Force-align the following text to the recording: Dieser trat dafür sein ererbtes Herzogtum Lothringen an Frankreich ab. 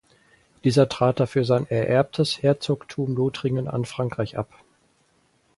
Dieser 0.63 0.89
trat 0.89 1.19
dafür 1.19 1.45
sein 1.45 1.67
ererbtes 1.69 2.41
Herzogtum 2.41 3.15
Lothringen 3.15 3.67
an 3.67 3.85
Frankreich 3.85 4.35
ab. 4.35 4.49